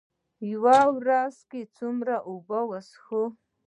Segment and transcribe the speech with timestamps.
[0.37, 3.23] په ورځ کې څومره اوبه وڅښو؟